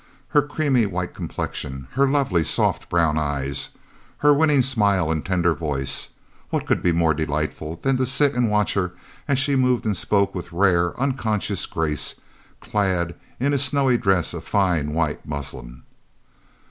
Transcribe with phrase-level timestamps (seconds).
[0.29, 3.69] Her creamy white complexion, her lovely soft brown eyes,
[4.17, 6.09] her winning smile and tender voice
[6.49, 8.93] what could be more delightful than to sit and watch her
[9.27, 12.19] as she moved and spoke with rare, unconscious grace,
[12.61, 15.83] clad in a snowy dress of fine white muslin!